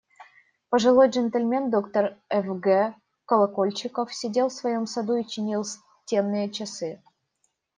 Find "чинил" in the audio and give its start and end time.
5.27-5.63